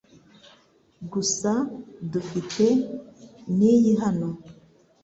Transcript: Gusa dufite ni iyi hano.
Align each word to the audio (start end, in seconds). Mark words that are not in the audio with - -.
Gusa 1.11 1.51
dufite 2.11 2.65
ni 3.55 3.67
iyi 3.77 3.93
hano. 4.03 4.29